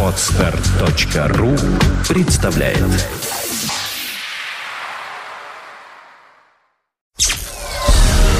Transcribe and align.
Отстар.ру 0.00 1.56
представляет 2.08 2.78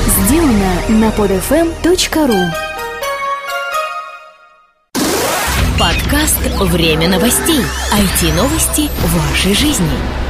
Сделано 0.06 0.74
на 0.88 1.08
podfm.ru 1.10 2.52
Подкаст 5.80 6.38
«Время 6.60 7.08
новостей». 7.08 7.58
IT-новости 7.92 8.88
вашей 9.02 9.54
жизни. 9.54 10.23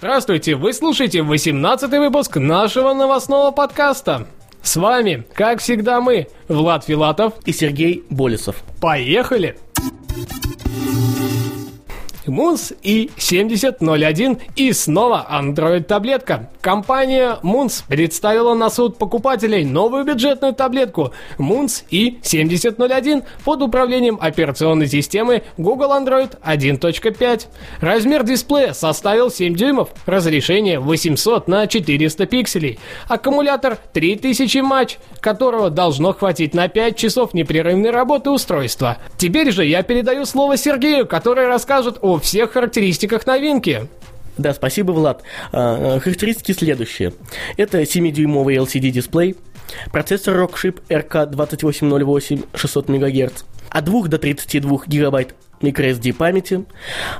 Здравствуйте, 0.00 0.54
вы 0.54 0.72
слушаете 0.72 1.18
18-й 1.18 1.98
выпуск 1.98 2.36
нашего 2.36 2.94
новостного 2.94 3.50
подкаста. 3.50 4.26
С 4.62 4.76
вами, 4.76 5.26
как 5.34 5.60
всегда, 5.60 6.00
мы, 6.00 6.26
Влад 6.48 6.86
Филатов. 6.86 7.34
и 7.44 7.52
Сергей 7.52 8.04
Болесов. 8.08 8.62
Поехали! 8.80 9.58
Мунс 12.26 12.72
и 12.82 13.10
7001 13.16 14.38
и 14.56 14.72
снова 14.72 15.26
Android-таблетка. 15.30 16.50
Компания 16.60 17.38
Мунс 17.42 17.82
представила 17.88 18.54
на 18.54 18.68
суд 18.68 18.98
покупателей 18.98 19.64
новую 19.64 20.04
бюджетную 20.04 20.54
таблетку 20.54 21.12
Мунс 21.38 21.84
и 21.90 22.18
7001 22.22 23.22
под 23.44 23.62
управлением 23.62 24.18
операционной 24.20 24.86
системы 24.86 25.42
Google 25.56 25.92
Android 25.92 26.38
1.5. 26.44 27.46
Размер 27.80 28.24
дисплея 28.24 28.74
составил 28.74 29.30
7 29.30 29.54
дюймов, 29.54 29.88
разрешение 30.04 30.78
800 30.78 31.48
на 31.48 31.66
400 31.66 32.26
пикселей, 32.26 32.78
аккумулятор 33.08 33.78
3000 33.92 34.58
матч, 34.58 34.98
которого 35.20 35.70
должно 35.70 36.12
хватить 36.12 36.54
на 36.54 36.68
5 36.68 36.96
часов 36.96 37.34
непрерывной 37.34 37.90
работы 37.90 38.30
устройства. 38.30 38.98
Теперь 39.16 39.50
же 39.50 39.64
я 39.64 39.82
передаю 39.82 40.26
слово 40.26 40.56
Сергею, 40.56 41.06
который 41.06 41.46
расскажет 41.46 41.98
о 42.02 42.09
всех 42.18 42.52
характеристиках 42.52 43.26
новинки. 43.26 43.88
Да, 44.38 44.54
спасибо, 44.54 44.92
Влад. 44.92 45.22
А, 45.52 45.96
а, 45.96 46.00
характеристики 46.00 46.52
следующие. 46.52 47.12
Это 47.56 47.82
7-дюймовый 47.82 48.56
LCD-дисплей, 48.56 49.36
процессор 49.92 50.36
Rockchip 50.36 50.80
RK2808 50.88 52.48
600 52.54 52.88
МГц, 52.88 53.42
от 53.68 53.84
2 53.84 54.08
до 54.08 54.18
32 54.18 54.80
гигабайт 54.86 55.34
microSD 55.60 56.14
памяти, 56.14 56.64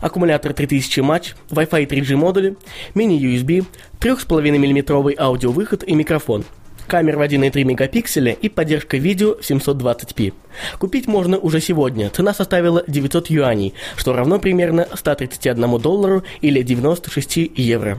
аккумулятор 0.00 0.54
3000 0.54 1.00
матч, 1.00 1.34
Wi-Fi 1.50 1.86
3G 1.86 2.16
модули, 2.16 2.56
мини-USB, 2.94 3.66
3,5 4.00 4.58
мм 4.58 5.14
аудиовыход 5.18 5.84
и 5.86 5.94
микрофон– 5.94 6.44
камер 6.90 7.18
в 7.18 7.22
1,3 7.22 7.62
мегапикселя 7.62 8.32
и 8.32 8.48
поддержка 8.48 8.96
видео 8.96 9.36
в 9.36 9.48
720p. 9.48 10.34
Купить 10.80 11.06
можно 11.06 11.38
уже 11.38 11.60
сегодня. 11.60 12.10
Цена 12.10 12.34
составила 12.34 12.82
900 12.88 13.30
юаней, 13.30 13.74
что 13.96 14.12
равно 14.12 14.40
примерно 14.40 14.88
131 14.92 15.78
доллару 15.78 16.24
или 16.40 16.62
96 16.62 17.52
евро. 17.54 17.96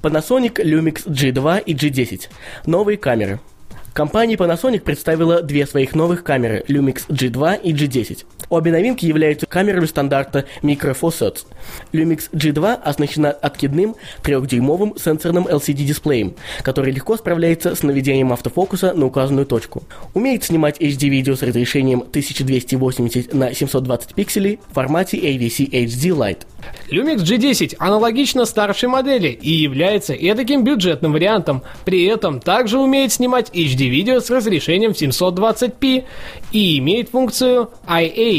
Panasonic 0.00 0.54
Lumix 0.54 1.06
G2 1.06 1.64
и 1.64 1.74
G10. 1.74 2.28
Новые 2.64 2.96
камеры. 2.96 3.40
Компания 3.92 4.36
Panasonic 4.36 4.80
представила 4.80 5.42
две 5.42 5.66
своих 5.66 5.94
новых 5.94 6.24
камеры 6.24 6.64
Lumix 6.66 7.02
G2 7.08 7.60
и 7.62 7.74
G10. 7.74 8.24
Обе 8.50 8.72
новинки 8.72 9.04
являются 9.04 9.46
камерами 9.46 9.84
стандарта 9.84 10.46
Micro 10.62 10.98
Four 10.98 11.10
Thirds. 11.10 11.46
Lumix 11.92 12.30
G2 12.32 12.74
оснащена 12.82 13.30
откидным 13.30 13.94
3-дюймовым 14.22 14.98
сенсорным 14.98 15.46
LCD-дисплеем, 15.46 16.34
который 16.62 16.92
легко 16.92 17.16
справляется 17.16 17.74
с 17.74 17.82
наведением 17.82 18.32
автофокуса 18.32 18.94
на 18.94 19.06
указанную 19.06 19.46
точку. 19.46 19.82
Умеет 20.14 20.44
снимать 20.44 20.80
HD-видео 20.80 21.36
с 21.36 21.42
разрешением 21.42 22.00
1280 22.00 23.34
на 23.34 23.52
720 23.52 24.14
пикселей 24.14 24.60
в 24.70 24.74
формате 24.74 25.18
AVC 25.18 25.70
HD 25.70 26.16
Lite. 26.16 26.46
Lumix 26.90 27.18
G10 27.18 27.76
аналогично 27.78 28.44
старшей 28.44 28.88
модели 28.88 29.28
и 29.28 29.50
является 29.50 30.14
эдаким 30.14 30.64
бюджетным 30.64 31.12
вариантом. 31.12 31.62
При 31.84 32.04
этом 32.06 32.40
также 32.40 32.78
умеет 32.78 33.12
снимать 33.12 33.50
HD-видео 33.50 34.20
с 34.20 34.30
разрешением 34.30 34.92
720p 34.92 36.04
и 36.52 36.78
имеет 36.78 37.10
функцию 37.10 37.70
IA, 37.86 38.37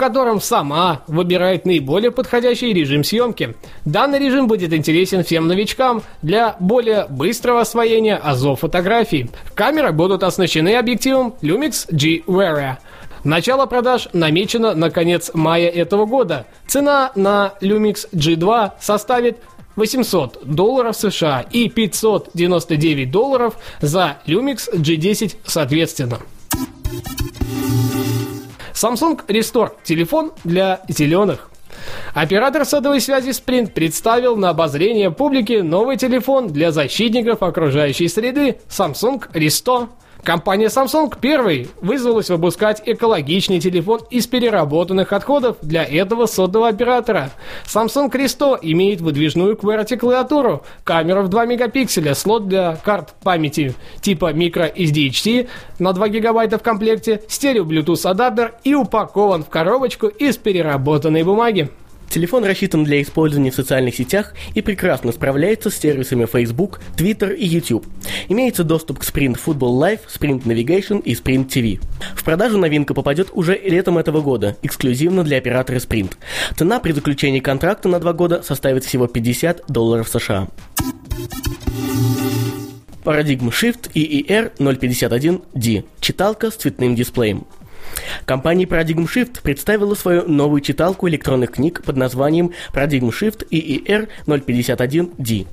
котором 0.00 0.40
сама 0.40 1.02
выбирает 1.08 1.66
наиболее 1.66 2.10
подходящий 2.10 2.72
режим 2.72 3.04
съемки. 3.04 3.54
Данный 3.84 4.18
режим 4.18 4.48
будет 4.48 4.72
интересен 4.72 5.22
всем 5.22 5.46
новичкам 5.46 6.02
для 6.22 6.56
более 6.58 7.06
быстрого 7.10 7.60
освоения 7.60 8.16
азов 8.16 8.60
фотографий. 8.60 9.30
Камеры 9.54 9.92
будут 9.92 10.22
оснащены 10.22 10.76
объективом 10.76 11.34
Lumix 11.42 11.86
G-Varia– 11.90 12.78
Начало 13.22 13.66
продаж 13.66 14.08
намечено 14.14 14.74
на 14.74 14.88
конец 14.88 15.30
мая 15.34 15.68
этого 15.68 16.06
года. 16.06 16.46
Цена 16.66 17.12
на 17.14 17.52
Lumix 17.60 18.08
G2 18.14 18.70
составит 18.80 19.36
800 19.76 20.38
долларов 20.44 20.96
США 20.96 21.44
и 21.50 21.68
599 21.68 23.10
долларов 23.10 23.58
за 23.82 24.16
Lumix 24.26 24.74
G10 24.74 25.36
соответственно. 25.44 26.18
Samsung 28.74 29.24
Restore– 29.26 29.72
телефон 29.84 30.32
для 30.44 30.80
зеленых. 30.88 31.50
Оператор 32.14 32.64
сотовой 32.64 33.00
связи 33.00 33.30
Sprint 33.30 33.72
представил 33.72 34.36
на 34.36 34.50
обозрение 34.50 35.10
публики 35.10 35.60
новый 35.60 35.96
телефон 35.96 36.48
для 36.48 36.72
защитников 36.72 37.42
окружающей 37.42 38.08
среды 38.08 38.58
Samsung 38.68 39.30
Restore 39.32 39.88
Компания 40.24 40.66
Samsung 40.66 41.18
первой 41.18 41.68
вызвалась 41.80 42.28
выпускать 42.28 42.82
экологичный 42.84 43.58
телефон 43.58 44.00
из 44.10 44.26
переработанных 44.26 45.12
отходов 45.12 45.56
для 45.62 45.82
этого 45.82 46.26
сотового 46.26 46.68
оператора. 46.68 47.30
Samsung 47.64 48.10
Cristo 48.10 48.58
имеет 48.60 49.00
выдвижную 49.00 49.56
QWERTY-клавиатуру, 49.56 50.62
камеру 50.84 51.22
в 51.22 51.28
2 51.28 51.46
мегапикселя, 51.46 52.14
слот 52.14 52.48
для 52.48 52.76
карт 52.76 53.14
памяти 53.22 53.74
типа 54.02 54.32
microSD 54.32 55.48
на 55.78 55.92
2 55.92 56.08
гигабайта 56.08 56.58
в 56.58 56.62
комплекте, 56.62 57.22
стерео 57.28 57.64
Bluetooth 57.64 58.08
адаптер 58.08 58.54
и 58.64 58.74
упакован 58.74 59.42
в 59.42 59.48
коробочку 59.48 60.08
из 60.08 60.36
переработанной 60.36 61.22
бумаги. 61.22 61.70
Телефон 62.10 62.44
рассчитан 62.44 62.82
для 62.82 63.00
использования 63.02 63.52
в 63.52 63.54
социальных 63.54 63.94
сетях 63.94 64.34
и 64.54 64.62
прекрасно 64.62 65.12
справляется 65.12 65.70
с 65.70 65.76
сервисами 65.76 66.26
Facebook, 66.26 66.80
Twitter 66.96 67.32
и 67.32 67.46
YouTube. 67.46 67.86
Имеется 68.28 68.64
доступ 68.64 68.98
к 68.98 69.04
Sprint 69.04 69.38
Football 69.38 69.78
Live, 69.78 70.00
Sprint 70.12 70.42
Navigation 70.42 71.00
и 71.02 71.14
Sprint 71.14 71.46
TV. 71.46 71.80
В 72.16 72.24
продажу 72.24 72.58
новинка 72.58 72.94
попадет 72.94 73.28
уже 73.32 73.56
летом 73.56 73.96
этого 73.96 74.22
года, 74.22 74.56
эксклюзивно 74.62 75.22
для 75.22 75.38
оператора 75.38 75.76
Sprint. 75.76 76.14
Цена 76.56 76.80
при 76.80 76.90
заключении 76.90 77.38
контракта 77.38 77.88
на 77.88 78.00
два 78.00 78.12
года 78.12 78.42
составит 78.42 78.84
всего 78.84 79.06
50 79.06 79.66
долларов 79.68 80.08
США. 80.08 80.48
Paradigm 83.04 83.50
Shift 83.50 83.92
EER 83.94 84.52
051D. 84.58 85.84
Читалка 86.00 86.50
с 86.50 86.56
цветным 86.56 86.96
дисплеем. 86.96 87.46
Компания 88.24 88.64
Paradigm 88.64 89.06
Shift 89.06 89.42
представила 89.42 89.94
свою 89.94 90.28
новую 90.28 90.60
читалку 90.60 91.08
электронных 91.08 91.52
книг 91.52 91.82
под 91.84 91.96
названием 91.96 92.52
Paradigm 92.72 93.10
Shift 93.10 93.48
EER 93.50 94.08
051D. 94.26 95.46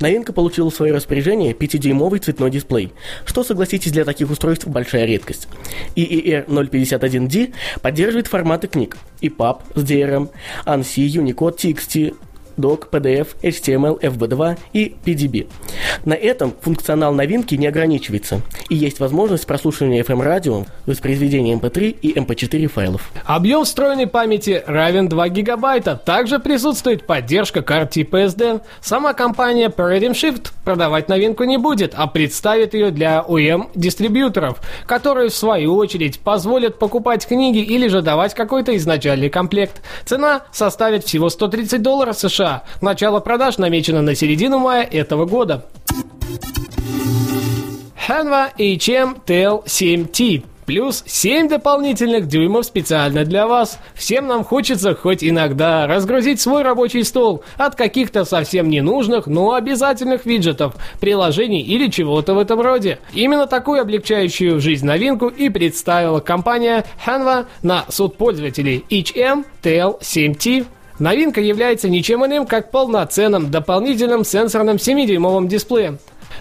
Новинка 0.00 0.32
получила 0.32 0.70
в 0.70 0.74
свое 0.74 0.94
распоряжение 0.94 1.52
5-дюймовый 1.52 2.20
цветной 2.20 2.50
дисплей, 2.50 2.92
что, 3.24 3.42
согласитесь, 3.42 3.90
для 3.90 4.04
таких 4.04 4.30
устройств 4.30 4.66
большая 4.68 5.06
редкость. 5.06 5.48
EER 5.96 6.46
051D 6.46 7.52
поддерживает 7.82 8.28
форматы 8.28 8.68
книг 8.68 8.96
EPUB 9.20 9.62
с 9.74 9.82
DRM, 9.82 10.30
ANSI, 10.66 11.06
Unicode, 11.08 11.56
TXT, 11.56 12.14
doc, 12.58 12.90
PDF, 12.90 13.28
HTML, 13.42 14.00
FB2 14.00 14.58
и 14.72 14.94
PDB. 15.04 15.48
На 16.04 16.14
этом 16.14 16.54
функционал 16.60 17.14
новинки 17.14 17.54
не 17.54 17.66
ограничивается, 17.66 18.42
и 18.68 18.74
есть 18.74 19.00
возможность 19.00 19.46
прослушивания 19.46 20.02
FM-радио, 20.02 20.64
воспроизведения 20.86 21.56
MP3 21.56 21.96
и 22.02 22.12
MP4 22.18 22.66
файлов. 22.66 23.10
Объем 23.24 23.64
встроенной 23.64 24.06
памяти 24.06 24.62
равен 24.66 25.08
2 25.08 25.28
гигабайта. 25.28 25.96
Также 25.96 26.38
присутствует 26.38 27.06
поддержка 27.06 27.62
карт 27.62 27.90
типа 27.90 28.24
SD. 28.24 28.60
Сама 28.80 29.12
компания 29.12 29.68
Paradigm 29.68 30.12
Shift 30.12 30.50
продавать 30.64 31.08
новинку 31.08 31.44
не 31.44 31.58
будет, 31.58 31.94
а 31.96 32.06
представит 32.06 32.74
ее 32.74 32.90
для 32.90 33.24
OEM-дистрибьюторов, 33.26 34.58
которые 34.86 35.30
в 35.30 35.34
свою 35.34 35.76
очередь 35.76 36.20
позволят 36.20 36.78
покупать 36.78 37.26
книги 37.26 37.58
или 37.58 37.88
же 37.88 38.02
давать 38.02 38.34
какой-то 38.34 38.76
изначальный 38.76 39.30
комплект. 39.30 39.82
Цена 40.04 40.42
составит 40.52 41.04
всего 41.04 41.30
130 41.30 41.82
долларов 41.82 42.18
США, 42.18 42.47
США. 42.48 42.62
Начало 42.80 43.20
продаж 43.20 43.58
намечено 43.58 44.02
на 44.02 44.14
середину 44.14 44.58
мая 44.58 44.84
этого 44.84 45.24
года. 45.26 45.64
Hanwha 48.08 48.50
HM 48.58 49.18
TL7T 49.26 50.44
плюс 50.64 51.02
7 51.06 51.48
дополнительных 51.48 52.26
дюймов 52.28 52.66
специально 52.66 53.24
для 53.24 53.46
вас. 53.46 53.78
Всем 53.94 54.26
нам 54.26 54.44
хочется 54.44 54.94
хоть 54.94 55.24
иногда 55.24 55.86
разгрузить 55.86 56.42
свой 56.42 56.62
рабочий 56.62 57.04
стол 57.04 57.42
от 57.56 57.74
каких-то 57.74 58.26
совсем 58.26 58.68
ненужных, 58.68 59.26
но 59.26 59.54
обязательных 59.54 60.26
виджетов, 60.26 60.74
приложений 61.00 61.62
или 61.62 61.88
чего-то 61.90 62.34
в 62.34 62.38
этом 62.38 62.60
роде. 62.60 62.98
Именно 63.14 63.46
такую 63.46 63.80
облегчающую 63.80 64.60
жизнь 64.60 64.84
новинку 64.84 65.28
и 65.28 65.48
представила 65.48 66.20
компания 66.20 66.84
Hanva 67.06 67.46
на 67.62 67.86
суд 67.88 68.16
пользователей 68.16 68.84
HM-TL7T 68.90 70.66
Новинка 70.98 71.40
является 71.40 71.88
ничем 71.88 72.26
иным, 72.26 72.46
как 72.46 72.70
полноценным 72.70 73.50
дополнительным 73.50 74.24
сенсорным 74.24 74.76
7-дюймовым 74.76 75.46
дисплеем. 75.46 75.98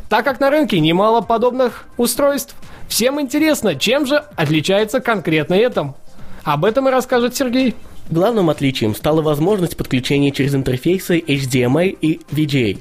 Так 0.09 0.25
как 0.25 0.39
на 0.39 0.49
рынке 0.49 0.79
немало 0.79 1.21
подобных 1.21 1.85
устройств, 1.97 2.55
всем 2.87 3.21
интересно, 3.21 3.75
чем 3.75 4.05
же 4.05 4.23
отличается 4.35 4.99
конкретно 4.99 5.53
это. 5.53 5.93
Об 6.43 6.65
этом 6.65 6.87
и 6.87 6.91
расскажет 6.91 7.35
Сергей. 7.35 7.75
Главным 8.09 8.49
отличием 8.49 8.95
стала 8.95 9.21
возможность 9.21 9.75
подключения 9.75 10.31
через 10.31 10.55
интерфейсы 10.55 11.19
HDMI 11.19 11.89
и 11.89 12.21
VGA, 12.31 12.79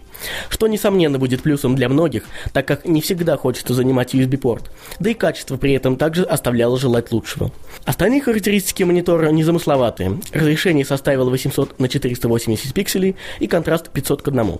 что, 0.49 0.69
несомненно, 0.69 1.19
будет 1.19 1.43
плюсом 1.43 1.75
для 1.75 1.89
многих, 1.89 2.25
так 2.53 2.67
как 2.67 2.85
не 2.87 3.01
всегда 3.01 3.37
хочется 3.37 3.75
занимать 3.75 4.15
USB-порт, 4.15 4.71
да 5.01 5.11
и 5.11 5.15
качество 5.15 5.57
при 5.57 5.73
этом 5.73 5.97
также 5.97 6.23
оставляло 6.23 6.79
желать 6.79 7.11
лучшего. 7.11 7.51
Остальные 7.85 8.21
характеристики 8.21 8.85
монитора 8.85 9.31
незамысловатые. 9.31 10.21
Разрешение 10.33 10.85
составило 10.85 11.29
800 11.29 11.81
на 11.81 11.89
480 11.89 12.73
пикселей 12.73 13.17
и 13.41 13.49
контраст 13.49 13.91
500 13.91 14.23
к 14.23 14.29
1. 14.29 14.59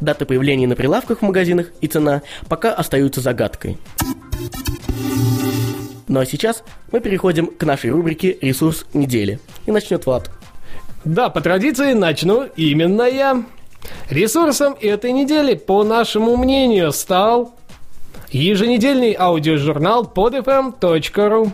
Дата 0.00 0.24
появления 0.24 0.66
на 0.66 0.76
прилавках 0.76 1.18
в 1.18 1.22
магазинах 1.22 1.66
и 1.80 1.86
цена 1.86 2.22
пока 2.48 2.72
остаются 2.72 3.20
загадкой. 3.20 3.76
Ну 6.10 6.18
а 6.18 6.26
сейчас 6.26 6.64
мы 6.90 6.98
переходим 6.98 7.46
к 7.46 7.62
нашей 7.62 7.90
рубрике 7.90 8.36
«Ресурс 8.40 8.84
недели». 8.94 9.38
И 9.66 9.70
начнет 9.70 10.06
Влад. 10.06 10.28
Да, 11.04 11.30
по 11.30 11.40
традиции 11.40 11.92
начну 11.92 12.48
именно 12.56 13.02
я. 13.02 13.44
Ресурсом 14.10 14.74
этой 14.80 15.12
недели, 15.12 15.54
по 15.54 15.84
нашему 15.84 16.36
мнению, 16.36 16.90
стал 16.90 17.54
еженедельный 18.32 19.14
аудиожурнал 19.16 20.02
podfm.ru. 20.12 21.52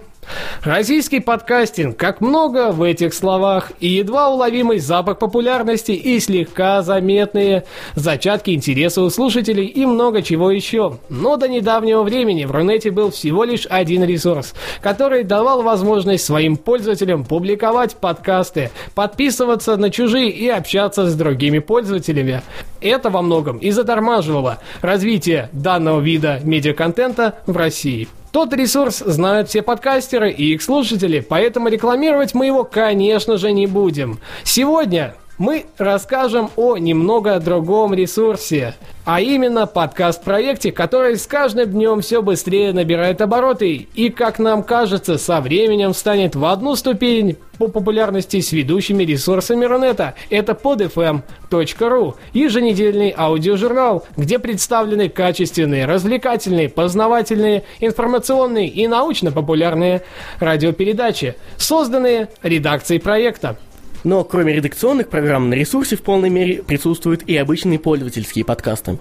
Российский 0.63 1.21
подкастинг, 1.21 1.97
как 1.97 2.21
много 2.21 2.73
в 2.73 2.83
этих 2.83 3.15
словах, 3.15 3.73
и 3.81 3.89
едва 3.89 4.29
уловимый 4.31 4.79
запах 4.79 5.19
популярности, 5.19 5.93
и 5.93 6.19
слегка 6.21 6.83
заметные 6.83 7.65
зачатки 7.95 8.51
интереса 8.51 9.03
у 9.03 9.11
слушателей, 9.11 9.67
и 9.67 9.87
много 9.87 10.23
чего 10.23 10.51
еще. 10.51 10.99
Но 11.09 11.37
до 11.37 11.49
недавнего 11.49 12.03
времени 12.03 12.45
в 12.45 12.51
Рунете 12.51 12.91
был 12.91 13.11
всего 13.11 13.45
лишь 13.45 13.67
один 13.69 14.05
ресурс, 14.05 14.55
который 14.81 15.25
давал 15.25 15.63
возможность 15.63 16.25
своим 16.25 16.57
пользователям 16.57 17.25
публиковать 17.25 17.97
подкасты, 17.97 18.71
подписываться 18.95 19.77
на 19.77 19.91
чужие 19.91 20.31
и 20.31 20.49
общаться 20.49 21.09
с 21.09 21.15
другими 21.15 21.61
пользователями. 21.61 22.43
Это 22.81 23.11
во 23.11 23.23
многом 23.23 23.59
и 23.59 23.71
затормаживало 23.71 24.59
развитие 24.81 25.49
данного 25.53 26.01
вида 26.01 26.41
медиаконтента 26.43 27.39
в 27.47 27.57
России. 27.57 28.09
Тот 28.37 28.53
ресурс 28.53 28.99
знают 28.99 29.49
все 29.49 29.63
подкастеры 29.63 30.31
и 30.31 30.53
их 30.53 30.61
слушатели, 30.61 31.21
поэтому 31.21 31.69
рекламировать 31.69 32.35
мы 32.35 32.45
его, 32.45 32.65
конечно 32.65 33.39
же, 33.39 33.51
не 33.51 33.67
будем. 33.67 34.19
Сегодня 34.45 35.15
мы 35.39 35.67
расскажем 35.79 36.51
о 36.57 36.77
немного 36.77 37.39
другом 37.41 37.95
ресурсе 37.95 38.75
а 39.07 39.21
именно 39.21 39.69
подкаст-проекте, 39.69 40.73
который 40.73 41.17
с 41.17 41.29
каждым 41.29 41.71
днем 41.71 42.01
все 42.01 42.23
быстрее 42.23 42.73
набирает 42.73 43.21
обороты 43.21 43.87
и, 43.95 44.11
как 44.11 44.41
нам 44.41 44.65
кажется, 44.65 45.17
со 45.17 45.41
временем 45.41 45.95
станет 45.95 46.35
в 46.35 46.45
одну 46.45 46.75
ступень 46.75 47.37
по 47.57 47.69
популярности 47.69 48.41
с 48.41 48.51
ведущими 48.51 49.05
ресурсами 49.05 49.65
Рунета. 49.65 50.15
Это 50.29 50.53
podfm.ru, 50.61 52.15
еженедельный 52.33 53.15
аудиожурнал, 53.17 54.05
где 54.17 54.41
представлены 54.41 55.09
качественные, 55.09 55.87
развлекательные, 55.87 56.69
познавательные, 56.69 57.63
информационные 57.79 58.67
и 58.67 58.89
научно-популярные 58.89 60.03
радиопередачи, 60.41 61.37
созданные 61.57 62.29
редакцией 62.43 63.01
проекта. 63.01 63.57
Но 64.05 64.25
кроме 64.25 64.53
редакционных 64.53 65.09
программ 65.09 65.51
на 65.51 65.55
ресурсе 65.55 65.97
в 65.97 66.03
полной 66.03 66.31
мере 66.31 66.63
присутствуют 66.63 67.23
и 67.27 67.37
обычные 67.37 67.79
пользовательские 67.79 68.45
подкасты. 68.45 68.99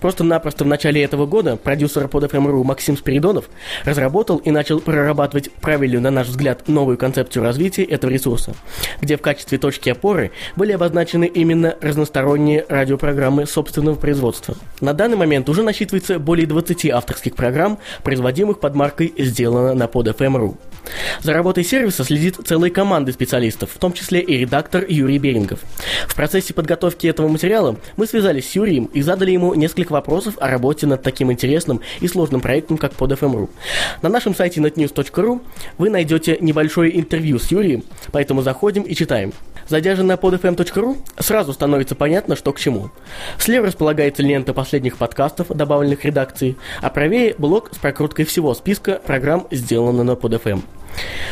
Просто-напросто 0.00 0.64
в 0.64 0.66
начале 0.66 1.02
этого 1.02 1.26
года 1.26 1.56
продюсер 1.56 2.08
под 2.08 2.24
FM.ru 2.24 2.64
Максим 2.64 2.96
Спиридонов 2.96 3.48
разработал 3.84 4.38
и 4.38 4.50
начал 4.50 4.80
прорабатывать 4.80 5.50
правильную, 5.52 6.00
на 6.00 6.10
наш 6.10 6.28
взгляд, 6.28 6.68
новую 6.68 6.98
концепцию 6.98 7.42
развития 7.42 7.84
этого 7.84 8.10
ресурса, 8.10 8.54
где 9.00 9.16
в 9.16 9.22
качестве 9.22 9.58
точки 9.58 9.90
опоры 9.90 10.32
были 10.56 10.72
обозначены 10.72 11.26
именно 11.26 11.76
разносторонние 11.80 12.64
радиопрограммы 12.68 13.46
собственного 13.46 13.94
производства. 13.96 14.56
На 14.80 14.92
данный 14.92 15.16
момент 15.16 15.48
уже 15.48 15.62
насчитывается 15.62 16.18
более 16.18 16.46
20 16.46 16.90
авторских 16.90 17.34
программ, 17.34 17.78
производимых 18.02 18.60
под 18.60 18.74
маркой 18.74 19.14
«Сделано 19.18 19.74
на 19.74 19.88
под 19.88 20.08
FM.ru». 20.08 20.56
За 21.22 21.32
работой 21.32 21.64
сервиса 21.64 22.04
следит 22.04 22.36
целая 22.44 22.70
команда 22.70 23.12
специалистов, 23.12 23.70
в 23.74 23.78
том 23.78 23.92
числе 23.92 24.20
и 24.20 24.38
редактор 24.38 24.84
Юрий 24.88 25.18
Берингов. 25.18 25.60
В 26.06 26.14
процессе 26.14 26.54
подготовки 26.54 27.06
этого 27.06 27.28
материала 27.28 27.76
мы 27.96 28.06
связались 28.06 28.50
с 28.50 28.54
Юрием 28.54 28.84
и 28.86 29.02
задали 29.02 29.32
ему 29.32 29.54
несколько 29.54 29.92
вопросов 29.92 30.34
о 30.38 30.48
работе 30.48 30.86
над 30.86 31.02
таким 31.02 31.32
интересным 31.32 31.80
и 32.00 32.08
сложным 32.08 32.40
проектом, 32.40 32.78
как 32.78 32.92
PodFM.ru. 32.92 33.48
На 34.02 34.08
нашем 34.08 34.34
сайте 34.34 34.60
netnews.ru 34.60 35.40
вы 35.78 35.90
найдете 35.90 36.38
небольшое 36.40 36.98
интервью 36.98 37.38
с 37.38 37.50
Юрием, 37.50 37.84
поэтому 38.12 38.42
заходим 38.42 38.82
и 38.82 38.94
читаем. 38.94 39.32
Зайдя 39.68 39.96
же 39.96 40.02
на 40.02 40.12
podfm.ru, 40.12 40.96
сразу 41.18 41.52
становится 41.52 41.94
понятно, 41.94 42.36
что 42.36 42.52
к 42.52 42.58
чему. 42.58 42.90
Слева 43.38 43.66
располагается 43.66 44.22
лента 44.22 44.54
последних 44.54 44.96
подкастов, 44.96 45.48
добавленных 45.48 46.04
редакцией, 46.06 46.56
а 46.80 46.88
правее 46.88 47.34
блок 47.36 47.70
с 47.72 47.78
прокруткой 47.78 48.24
всего 48.24 48.54
списка 48.54 49.00
программ, 49.04 49.46
сделанных 49.50 50.06
на 50.06 50.10
PodFM. 50.12 50.62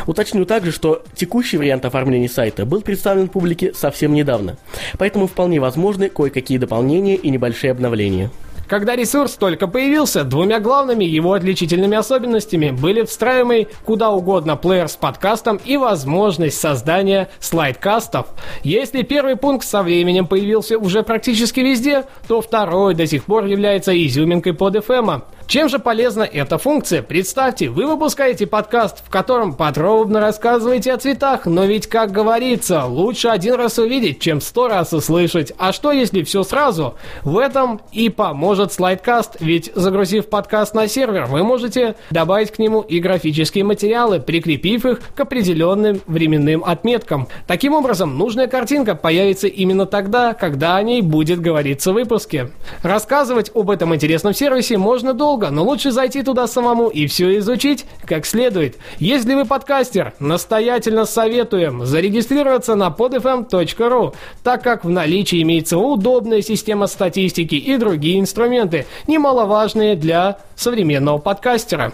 Уточню 0.07 0.45
также, 0.45 0.71
что 0.71 1.03
текущий 1.15 1.57
вариант 1.57 1.87
оформления 1.87 2.29
сайта 2.29 2.67
был 2.67 2.83
представлен 2.83 3.29
публике 3.29 3.73
совсем 3.75 4.13
недавно, 4.13 4.59
поэтому 4.99 5.27
вполне 5.27 5.59
возможны 5.59 6.11
кое-какие 6.11 6.59
дополнения 6.59 7.17
и 7.17 7.31
небольшие 7.31 7.71
обновления. 7.71 8.31
Когда 8.69 8.97
ресурс 8.97 9.35
только 9.35 9.69
появился, 9.69 10.25
двумя 10.25 10.59
главными 10.59 11.05
его 11.05 11.35
отличительными 11.35 11.97
особенностями 11.97 12.71
были 12.71 13.03
встраиваемый 13.03 13.69
куда 13.85 14.11
угодно 14.11 14.57
плеер 14.57 14.89
с 14.89 14.97
подкастом 14.97 15.61
и 15.65 15.77
возможность 15.77 16.59
создания 16.59 17.29
слайдкастов. 17.39 18.27
Если 18.65 19.03
первый 19.03 19.37
пункт 19.37 19.67
со 19.67 19.83
временем 19.83 20.27
появился 20.27 20.79
уже 20.79 21.05
практически 21.05 21.61
везде, 21.61 22.05
то 22.27 22.41
второй 22.41 22.95
до 22.95 23.07
сих 23.07 23.25
пор 23.25 23.45
является 23.45 23.93
изюминкой 23.95 24.55
под 24.55 24.77
FM. 24.77 25.23
Чем 25.47 25.69
же 25.69 25.79
полезна 25.79 26.25
эта 26.25 26.59
функция? 26.59 27.03
Представьте, 27.03 27.69
вы 27.69 27.87
выпускаете 27.87 28.49
подкаст, 28.49 29.07
в 29.07 29.11
котором 29.11 29.55
подробно 29.55 30.19
рассказываете 30.19 30.93
о 30.93 30.97
цветах, 30.97 31.47
но 31.47 31.65
ведь, 31.67 31.87
как 31.87 32.11
говорится, 32.11 32.85
лучше 32.85 33.29
один 33.29 33.55
раз 33.55 33.79
увидеть, 33.79 34.19
чем 34.19 34.41
сто 34.41 34.67
раз 34.67 34.93
услышать. 34.93 35.53
А 35.57 35.73
что, 35.73 35.93
если 35.93 36.25
все 36.25 36.43
сразу? 36.43 36.97
В 37.23 37.39
этом 37.39 37.81
и 37.93 38.09
поможет 38.09 38.73
слайдкаст, 38.73 39.37
ведь 39.39 39.71
загрузив 39.77 40.27
подкаст 40.27 40.75
на 40.75 40.89
сервер, 40.89 41.27
вы 41.27 41.45
можете 41.45 41.95
добавить 42.11 42.51
к 42.51 42.59
нему 42.59 42.81
и 42.81 42.99
графические 42.99 43.63
материалы, 43.63 44.19
прикрепив 44.19 44.85
их 44.85 45.01
к 45.15 45.21
определенным 45.21 46.01
временным 46.09 46.65
отметкам. 46.65 47.29
Таким 47.47 47.73
образом, 47.73 48.19
нужная 48.19 48.49
картинка 48.49 48.97
появится 48.97 49.47
именно 49.47 49.87
тогда, 49.87 50.35
когда 50.35 50.75
о 50.75 50.83
ней 50.83 51.03
будет 51.03 51.41
говориться 51.41 51.93
в 51.93 51.95
выпуске. 51.95 52.51
Рассказывать 52.83 53.53
об 53.55 53.71
этом 53.71 53.95
интересном 53.95 54.35
сервисе 54.35 54.77
можно 54.77 55.15
долго, 55.15 55.36
долго, 55.37 55.51
но 55.51 55.65
лучше 55.65 55.91
зайти 55.91 56.23
туда 56.23 56.47
самому 56.47 56.89
и 56.89 57.07
все 57.07 57.39
изучить 57.39 57.85
как 58.07 58.25
следует. 58.25 58.77
Если 58.99 59.35
вы 59.35 59.45
подкастер, 59.45 60.15
настоятельно 60.19 61.05
советуем 61.05 61.85
зарегистрироваться 61.85 62.75
на 62.75 62.89
podfm.ru, 62.89 64.15
так 64.43 64.63
как 64.63 64.85
в 64.85 64.89
наличии 64.89 65.43
имеется 65.43 65.77
удобная 65.77 66.41
система 66.41 66.87
статистики 66.87 67.55
и 67.55 67.77
другие 67.77 68.19
инструменты, 68.19 68.87
немаловажные 69.07 69.95
для 69.95 70.39
современного 70.57 71.19
подкастера. 71.19 71.93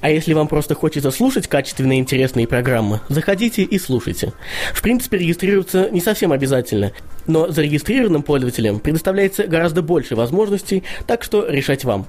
А 0.00 0.10
если 0.10 0.32
вам 0.32 0.46
просто 0.46 0.74
хочется 0.74 1.10
слушать 1.10 1.48
качественные 1.48 1.98
интересные 1.98 2.46
программы, 2.46 3.00
заходите 3.08 3.64
и 3.64 3.78
слушайте. 3.78 4.32
В 4.72 4.80
принципе, 4.80 5.18
регистрироваться 5.18 5.90
не 5.90 6.00
совсем 6.00 6.32
обязательно, 6.32 6.92
но 7.26 7.50
зарегистрированным 7.50 8.22
пользователям 8.22 8.78
предоставляется 8.78 9.46
гораздо 9.46 9.82
больше 9.82 10.14
возможностей, 10.14 10.84
так 11.06 11.24
что 11.24 11.46
решать 11.46 11.84
вам. 11.84 12.06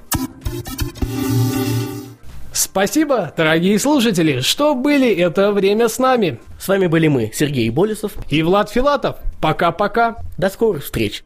Спасибо, 2.59 3.31
дорогие 3.37 3.79
слушатели, 3.79 4.41
что 4.41 4.75
были 4.75 5.09
это 5.15 5.53
время 5.53 5.87
с 5.87 5.97
нами. 5.97 6.39
С 6.59 6.67
вами 6.67 6.87
были 6.87 7.07
мы, 7.07 7.31
Сергей 7.33 7.69
Болесов 7.69 8.11
и 8.29 8.43
Влад 8.43 8.69
Филатов. 8.69 9.15
Пока-пока. 9.39 10.17
До 10.37 10.49
скорых 10.49 10.83
встреч. 10.83 11.23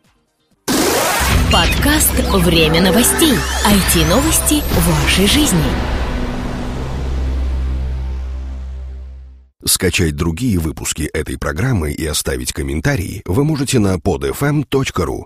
Подкаст 1.52 2.14
«Время 2.34 2.84
новостей». 2.84 3.34
IT-новости 3.66 4.62
вашей 4.78 5.26
жизни. 5.26 5.60
Скачать 9.66 10.16
другие 10.16 10.60
выпуски 10.60 11.10
этой 11.14 11.40
программы 11.40 11.94
и 11.94 12.06
оставить 12.06 12.54
комментарии 12.54 13.24
вы 13.26 13.44
можете 13.44 13.80
на 13.80 13.96
podfm.ru. 13.96 15.26